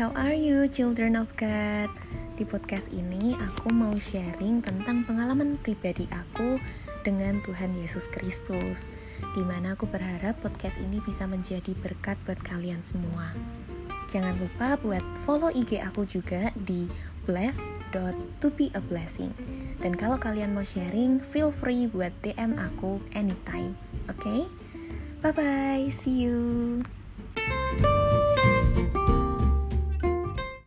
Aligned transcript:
how 0.00 0.08
are 0.16 0.32
you 0.32 0.64
children 0.64 1.12
of 1.12 1.28
God? 1.36 1.92
Di 2.40 2.48
podcast 2.48 2.88
ini 2.88 3.36
aku 3.36 3.68
mau 3.68 3.92
sharing 4.00 4.64
tentang 4.64 5.04
pengalaman 5.04 5.60
pribadi 5.60 6.08
aku 6.08 6.56
dengan 7.04 7.44
Tuhan 7.44 7.76
Yesus 7.76 8.08
Kristus 8.08 8.96
Di 9.36 9.44
mana 9.44 9.76
aku 9.76 9.84
berharap 9.84 10.40
podcast 10.40 10.80
ini 10.80 11.04
bisa 11.04 11.28
menjadi 11.28 11.76
berkat 11.84 12.16
buat 12.24 12.40
kalian 12.40 12.80
semua 12.80 13.36
Jangan 14.08 14.40
lupa 14.40 14.80
buat 14.80 15.04
follow 15.28 15.52
IG 15.52 15.84
aku 15.84 16.08
juga 16.08 16.48
di 16.64 16.88
blessed.tobeablessing 17.28 19.36
Dan 19.84 20.00
kalau 20.00 20.16
kalian 20.16 20.56
mau 20.56 20.64
sharing, 20.64 21.20
feel 21.20 21.52
free 21.52 21.84
buat 21.84 22.16
DM 22.24 22.56
aku 22.56 23.04
anytime 23.12 23.76
Oke? 24.08 24.16
Okay? 24.16 24.48
Bye-bye, 25.20 25.92
see 25.92 26.24
you 26.24 26.40